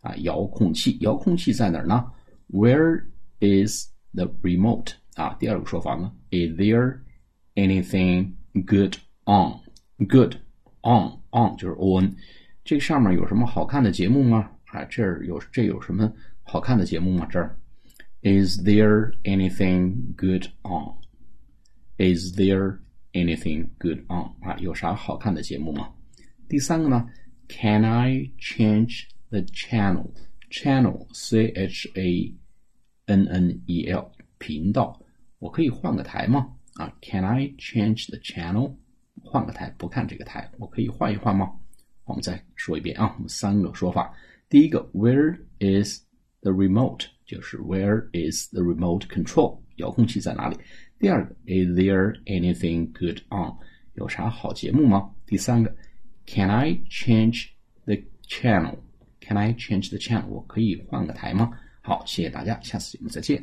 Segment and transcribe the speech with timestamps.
[0.00, 0.96] 啊，遥控器。
[1.00, 2.06] 遥控器在哪儿呢
[2.50, 3.02] ？Where
[3.40, 4.92] is the remote？
[5.14, 7.00] 啊，第二个说法呢？Is there
[7.56, 8.34] anything
[8.64, 10.36] good on？Good
[10.82, 12.14] on on 就是 on，
[12.64, 14.50] 这上面有什么好看的节目吗？
[14.66, 16.12] 啊，这儿有这有什么
[16.42, 17.26] 好看的节目吗？
[17.30, 17.56] 这儿
[18.22, 20.94] ，Is there anything good on?
[21.98, 22.78] Is there
[23.12, 24.32] anything good on?
[24.40, 25.92] 啊，有啥好看的节目吗？
[26.48, 27.08] 第三个呢
[27.48, 30.10] ，Can I change the channel?
[30.50, 32.34] Channel, C H A
[33.06, 35.00] N N E L，频道，
[35.38, 36.52] 我可以换个台吗？
[36.74, 38.76] 啊，Can I change the channel?
[39.22, 41.52] 换个台，不看这个台，我可以换一换吗？
[42.12, 44.14] 我们再说一遍啊，我们三个说法。
[44.50, 46.02] 第一个，Where is
[46.42, 47.06] the remote？
[47.24, 49.60] 就是 Where is the remote control？
[49.76, 50.58] 遥控器在哪里？
[50.98, 53.56] 第二个，Is there anything good on？
[53.94, 55.10] 有啥好节目吗？
[55.24, 55.74] 第三个
[56.26, 57.46] ，Can I change
[57.86, 57.96] the
[58.28, 60.26] channel？Can I change the channel？
[60.26, 61.50] 我可以换个台吗？
[61.80, 63.42] 好，谢谢大家，下次节目再见。